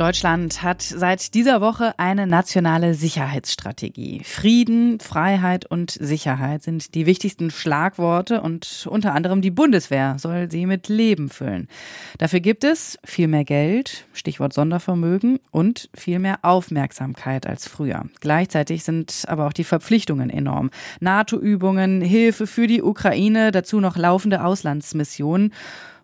[0.00, 4.22] Deutschland hat seit dieser Woche eine nationale Sicherheitsstrategie.
[4.24, 10.64] Frieden, Freiheit und Sicherheit sind die wichtigsten Schlagworte und unter anderem die Bundeswehr soll sie
[10.64, 11.68] mit Leben füllen.
[12.16, 18.06] Dafür gibt es viel mehr Geld, Stichwort Sondervermögen und viel mehr Aufmerksamkeit als früher.
[18.20, 20.70] Gleichzeitig sind aber auch die Verpflichtungen enorm.
[21.00, 25.52] NATO-Übungen, Hilfe für die Ukraine, dazu noch laufende Auslandsmissionen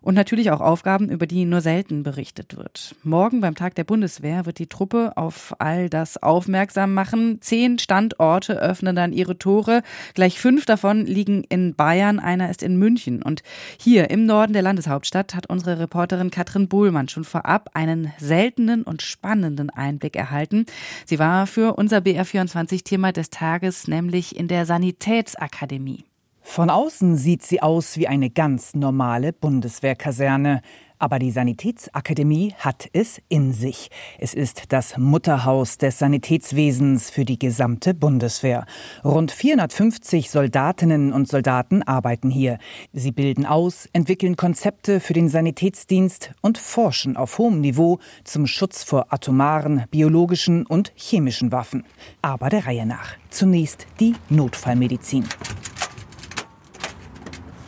[0.06, 2.94] und natürlich auch Aufgaben, über die nur selten berichtet wird.
[3.02, 7.38] Morgen beim Tag der Bundeswehr wird die Truppe auf all das aufmerksam machen.
[7.40, 9.82] Zehn Standorte öffnen dann ihre Tore.
[10.14, 13.20] Gleich fünf davon liegen in Bayern, einer ist in München.
[13.20, 13.42] Und
[13.80, 19.02] hier im Norden der Landeshauptstadt hat unsere Reporterin Katrin Bohlmann schon vorab einen seltenen und
[19.02, 20.66] spannenden Einblick erhalten.
[21.04, 26.04] Sie war für unser BR24-Thema des Tages nämlich in der Sanitätsakademie.
[26.48, 30.62] Von außen sieht sie aus wie eine ganz normale Bundeswehrkaserne.
[30.98, 33.90] Aber die Sanitätsakademie hat es in sich.
[34.18, 38.64] Es ist das Mutterhaus des Sanitätswesens für die gesamte Bundeswehr.
[39.04, 42.56] Rund 450 Soldatinnen und Soldaten arbeiten hier.
[42.94, 48.82] Sie bilden aus, entwickeln Konzepte für den Sanitätsdienst und forschen auf hohem Niveau zum Schutz
[48.82, 51.84] vor atomaren, biologischen und chemischen Waffen.
[52.22, 53.16] Aber der Reihe nach.
[53.28, 55.24] Zunächst die Notfallmedizin.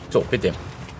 [0.09, 0.53] So, bitte.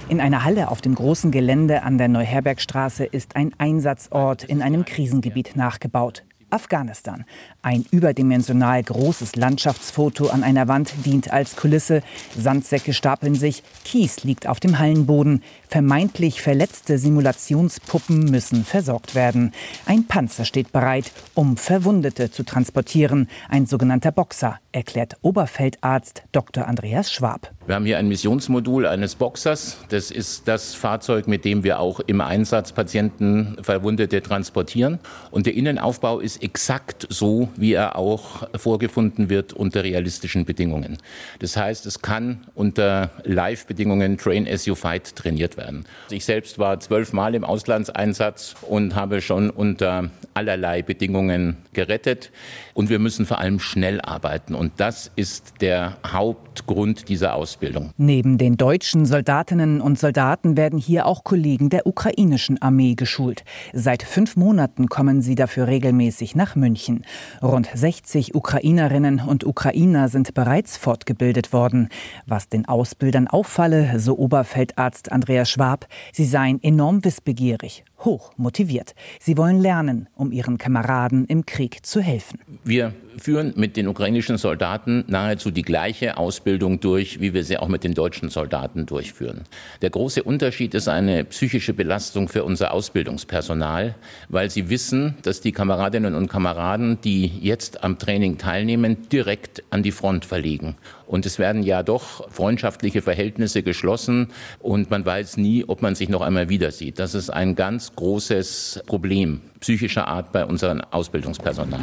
[0.08, 4.86] In einer Halle auf dem großen Gelände an der Neuherbergstraße ist ein Einsatzort in einem
[4.86, 6.24] Krisengebiet nachgebaut.
[6.52, 7.26] Afghanistan.
[7.62, 12.02] Ein überdimensional großes Landschaftsfoto an einer Wand dient als Kulisse.
[12.38, 15.44] Sandsäcke stapeln sich, Kies liegt auf dem Hallenboden.
[15.68, 19.52] Vermeintlich verletzte Simulationspuppen müssen versorgt werden.
[19.86, 23.28] Ein Panzer steht bereit, um Verwundete zu transportieren.
[23.50, 26.68] Ein sogenannter Boxer, erklärt Oberfeldarzt Dr.
[26.68, 27.52] Andreas Schwab.
[27.66, 29.78] Wir haben hier ein Missionsmodul eines Boxers.
[29.90, 35.00] Das ist das Fahrzeug, mit dem wir auch im Einsatz Patienten, Verwundete transportieren.
[35.32, 40.98] Und der Innenaufbau ist exakt so, wie er auch vorgefunden wird unter realistischen Bedingungen.
[41.40, 45.86] Das heißt, es kann unter Live-Bedingungen Train as you fight trainiert werden.
[46.10, 52.32] Ich selbst war zwölfmal im Auslandseinsatz und habe schon unter allerlei Bedingungen gerettet.
[52.74, 54.56] Und wir müssen vor allem schnell arbeiten.
[54.56, 57.92] Und das ist der Hauptgrund dieser Ausbildung.
[57.98, 63.44] Neben den deutschen Soldatinnen und Soldaten werden hier auch Kollegen der ukrainischen Armee geschult.
[63.74, 67.04] Seit fünf Monaten kommen sie dafür regelmäßig nach München.
[67.42, 71.90] Rund 60 Ukrainerinnen und Ukrainer sind bereits fortgebildet worden.
[72.26, 78.94] Was den Ausbildern auffalle, so Oberfeldarzt Andreas Schwab, sie seien enorm wissbegierig hoch motiviert.
[79.20, 82.40] Sie wollen lernen, um ihren Kameraden im Krieg zu helfen.
[82.64, 87.68] Wir führen mit den ukrainischen Soldaten nahezu die gleiche Ausbildung durch, wie wir sie auch
[87.68, 89.42] mit den deutschen Soldaten durchführen.
[89.82, 93.96] Der große Unterschied ist eine psychische Belastung für unser Ausbildungspersonal,
[94.30, 99.84] weil sie wissen, dass die Kameradinnen und Kameraden, die jetzt am Training teilnehmen, direkt an
[99.84, 100.76] die Front verlegen.
[101.08, 104.28] Und es werden ja doch freundschaftliche Verhältnisse geschlossen
[104.60, 107.00] und man weiß nie, ob man sich noch einmal wieder sieht.
[107.00, 111.82] Das ist ein ganz großes Problem psychischer Art bei unserem Ausbildungspersonal.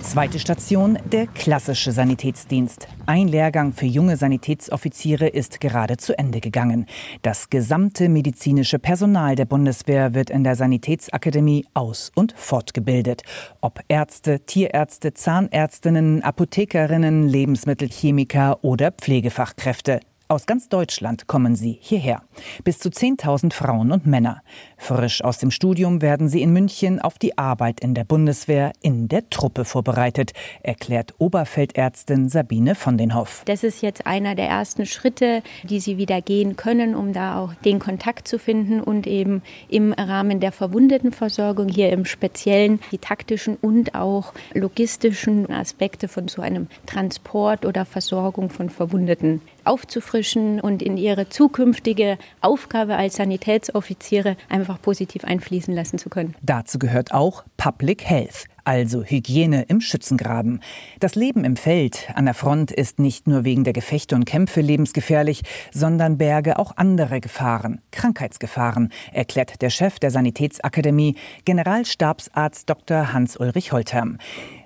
[0.00, 2.88] Zweite Station, der klassische Sanitätsdienst.
[3.06, 6.86] Ein Lehrgang für junge Sanitätsoffiziere ist gerade zu Ende gegangen.
[7.22, 13.22] Das gesamte medizinische Personal der Bundeswehr wird in der Sanitätsakademie aus- und fortgebildet.
[13.60, 20.00] Ob Ärzte, Tierärzte, Zahnärztinnen, Apothekerinnen, Lebensmittelchemiker oder Pflegefachkräfte.
[20.30, 22.22] Aus ganz Deutschland kommen sie hierher.
[22.62, 24.42] Bis zu 10.000 Frauen und Männer.
[24.76, 29.08] Frisch aus dem Studium werden sie in München auf die Arbeit in der Bundeswehr in
[29.08, 30.30] der Truppe vorbereitet,
[30.62, 33.42] erklärt Oberfeldärztin Sabine von den Hoff.
[33.46, 37.52] Das ist jetzt einer der ersten Schritte, die sie wieder gehen können, um da auch
[37.64, 43.56] den Kontakt zu finden und eben im Rahmen der Verwundetenversorgung hier im Speziellen die taktischen
[43.56, 49.40] und auch logistischen Aspekte von so einem Transport oder Versorgung von Verwundeten
[49.70, 56.34] aufzufrischen und in ihre zukünftige Aufgabe als Sanitätsoffiziere einfach positiv einfließen lassen zu können.
[56.42, 60.60] Dazu gehört auch Public Health, also Hygiene im Schützengraben.
[60.98, 64.60] Das Leben im Feld an der Front ist nicht nur wegen der Gefechte und Kämpfe
[64.60, 71.14] lebensgefährlich, sondern berge auch andere Gefahren, Krankheitsgefahren, erklärt der Chef der Sanitätsakademie,
[71.44, 73.12] Generalstabsarzt Dr.
[73.12, 74.18] Hans-Ulrich Holterm.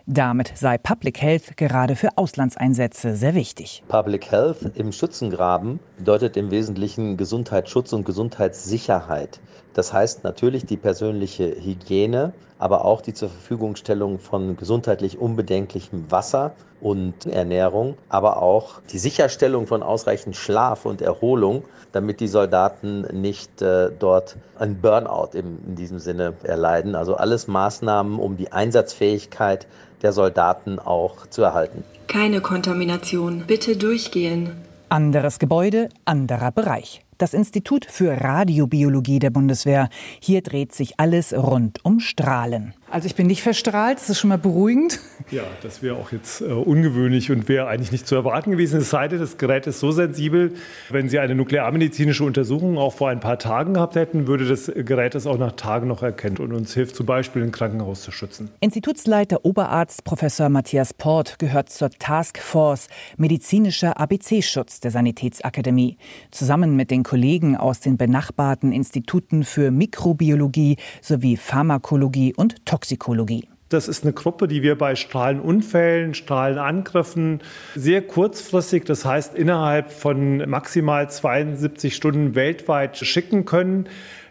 [0.06, 3.82] Damit sei Public Health gerade für Auslandseinsätze sehr wichtig.
[3.88, 9.40] Public Health im Schützengraben bedeutet im Wesentlichen Gesundheitsschutz und Gesundheitssicherheit.
[9.72, 12.34] Das heißt natürlich die persönliche Hygiene,
[12.64, 19.66] aber auch die zur Verfügungstellung von gesundheitlich unbedenklichem Wasser und Ernährung, aber auch die Sicherstellung
[19.66, 25.74] von ausreichend Schlaf und Erholung, damit die Soldaten nicht äh, dort ein Burnout im, in
[25.76, 26.94] diesem Sinne erleiden.
[26.94, 29.66] Also alles Maßnahmen, um die Einsatzfähigkeit
[30.00, 31.84] der Soldaten auch zu erhalten.
[32.06, 33.44] Keine Kontamination.
[33.46, 34.52] Bitte durchgehen.
[34.88, 37.03] Anderes Gebäude, anderer Bereich.
[37.18, 39.88] Das Institut für Radiobiologie der Bundeswehr.
[40.20, 42.74] Hier dreht sich alles rund um Strahlen.
[42.94, 45.00] Also ich bin nicht verstrahlt, das ist schon mal beruhigend.
[45.32, 48.78] Ja, das wäre auch jetzt äh, ungewöhnlich und wäre eigentlich nicht zu erwarten gewesen.
[48.78, 50.52] Es sei denn, das Gerät ist so sensibel,
[50.90, 55.16] wenn Sie eine nuklearmedizinische Untersuchung auch vor ein paar Tagen gehabt hätten, würde das Gerät
[55.16, 58.50] es auch nach Tagen noch erkennen und uns hilft zum Beispiel, ein Krankenhaus zu schützen.
[58.60, 62.86] Institutsleiter Oberarzt Professor Matthias Port gehört zur Taskforce
[63.16, 65.96] Medizinischer ABC-Schutz der Sanitätsakademie.
[66.30, 73.48] Zusammen mit den Kollegen aus den benachbarten Instituten für Mikrobiologie sowie Pharmakologie und Toxikologie Toxikologie.
[73.70, 77.40] Das ist eine Gruppe, die wir bei Strahlenunfällen, Strahlenangriffen
[77.74, 83.88] sehr kurzfristig, das heißt innerhalb von maximal 72 Stunden weltweit schicken können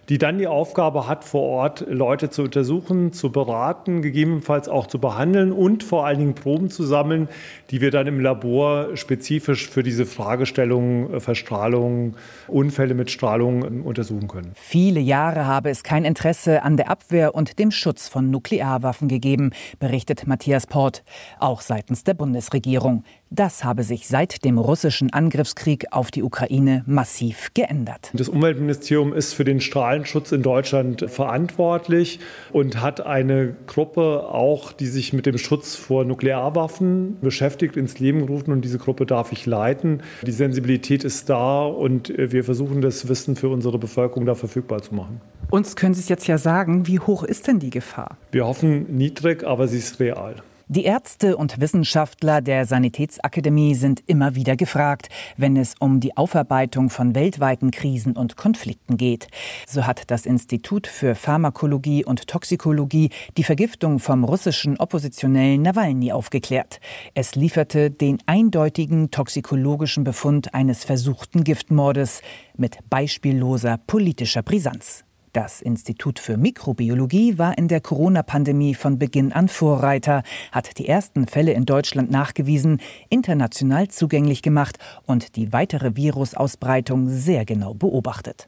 [0.10, 5.00] die dann die Aufgabe hat, vor Ort Leute zu untersuchen, zu beraten, gegebenenfalls auch zu
[5.00, 7.30] behandeln und vor allen Dingen Proben zu sammeln,
[7.72, 12.16] die wir dann im Labor spezifisch für diese Fragestellung äh, Verstrahlung,
[12.48, 14.52] Unfälle mit Strahlung ähm, untersuchen können.
[14.56, 19.52] Viele Jahre habe es kein Interesse an der Abwehr und dem Schutz von Nuklearwaffen gegeben,
[19.80, 21.04] berichtet Matthias Port,
[21.40, 23.04] auch seitens der Bundesregierung.
[23.36, 28.12] Das habe sich seit dem russischen Angriffskrieg auf die Ukraine massiv geändert.
[28.14, 32.20] Das Umweltministerium ist für den Strahlenschutz in Deutschland verantwortlich
[32.52, 38.28] und hat eine Gruppe auch, die sich mit dem Schutz vor Nuklearwaffen beschäftigt, ins Leben
[38.28, 40.04] gerufen und diese Gruppe darf ich leiten.
[40.22, 44.94] Die Sensibilität ist da und wir versuchen das Wissen für unsere Bevölkerung da verfügbar zu
[44.94, 45.22] machen.
[45.50, 48.16] Uns können Sie es jetzt ja sagen, wie hoch ist denn die Gefahr?
[48.32, 50.36] Wir hoffen niedrig, aber sie ist real.
[50.76, 56.90] Die Ärzte und Wissenschaftler der Sanitätsakademie sind immer wieder gefragt, wenn es um die Aufarbeitung
[56.90, 59.28] von weltweiten Krisen und Konflikten geht.
[59.68, 66.80] So hat das Institut für Pharmakologie und Toxikologie die Vergiftung vom russischen Oppositionellen Nawalny aufgeklärt.
[67.14, 72.24] Es lieferte den eindeutigen toxikologischen Befund eines versuchten Giftmordes
[72.58, 75.06] mit beispielloser politischer Brisanz.
[75.34, 80.22] Das Institut für Mikrobiologie war in der Corona-Pandemie von Beginn an Vorreiter,
[80.52, 84.78] hat die ersten Fälle in Deutschland nachgewiesen, international zugänglich gemacht
[85.08, 88.48] und die weitere Virusausbreitung sehr genau beobachtet.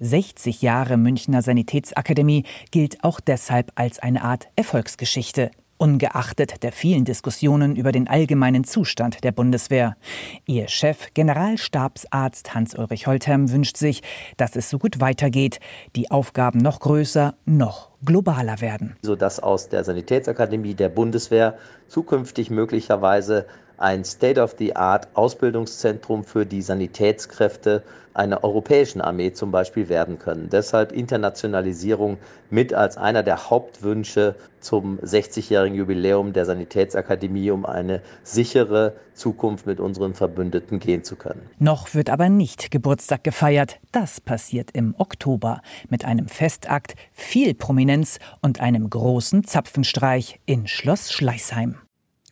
[0.00, 2.42] 60 Jahre Münchner Sanitätsakademie
[2.72, 5.52] gilt auch deshalb als eine Art Erfolgsgeschichte
[5.84, 9.98] ungeachtet der vielen Diskussionen über den allgemeinen Zustand der Bundeswehr.
[10.46, 14.02] Ihr Chef, Generalstabsarzt Hans-Ulrich Holtherm, wünscht sich,
[14.38, 15.60] dass es so gut weitergeht,
[15.94, 18.96] die Aufgaben noch größer, noch globaler werden.
[19.02, 21.58] Sodass aus der Sanitätsakademie der Bundeswehr
[21.88, 23.44] zukünftig möglicherweise
[23.76, 27.82] ein State-of-the-Art Ausbildungszentrum für die Sanitätskräfte
[28.14, 30.48] einer europäischen Armee zum Beispiel werden können.
[30.48, 32.18] Deshalb Internationalisierung
[32.48, 39.80] mit als einer der Hauptwünsche zum 60-jährigen Jubiläum der Sanitätsakademie, um eine sichere Zukunft mit
[39.80, 41.42] unseren Verbündeten gehen zu können.
[41.58, 43.78] Noch wird aber nicht Geburtstag gefeiert.
[43.90, 51.10] Das passiert im Oktober mit einem Festakt, viel Prominenz und einem großen Zapfenstreich in Schloss
[51.10, 51.83] Schleißheim.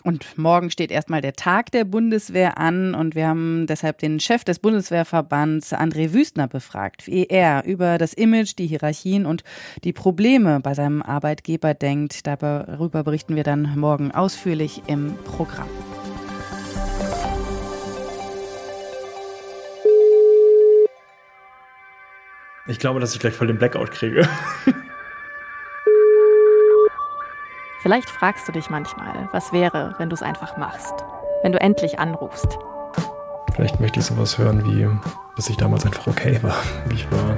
[0.04, 4.42] Und morgen steht erstmal der Tag der Bundeswehr an und wir haben deshalb den Chef
[4.42, 9.44] des Bundeswehrverbands André Wüstner befragt, wie er über das Image, die Hierarchien und
[9.85, 12.26] die Probleme bei seinem Arbeitgeber denkt.
[12.26, 15.68] Darüber berichten wir dann morgen ausführlich im Programm.
[22.66, 24.28] Ich glaube, dass ich gleich voll den Blackout kriege.
[27.92, 30.94] Vielleicht fragst du dich manchmal, was wäre, wenn du es einfach machst,
[31.42, 32.58] wenn du endlich anrufst.
[33.52, 34.88] Vielleicht möchte ich sowas hören wie,
[35.37, 36.56] dass ich damals einfach okay war,
[36.87, 37.37] wie ich war.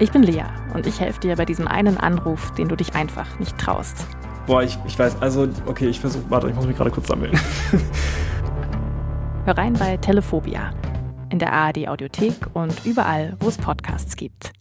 [0.00, 0.42] Ich bin Lea
[0.74, 4.04] und ich helfe dir bei diesem einen Anruf, den du dich einfach nicht traust.
[4.48, 7.38] Boah, ich, ich weiß, also, okay, ich versuche, warte, ich muss mich gerade kurz sammeln.
[9.44, 10.72] Hör rein bei Telephobia
[11.30, 14.52] in der ARD Audiothek und überall, wo es Podcasts gibt.